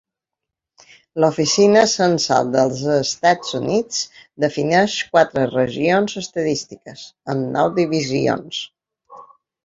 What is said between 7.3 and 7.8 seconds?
amb nou